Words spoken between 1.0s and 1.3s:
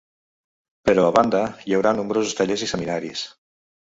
a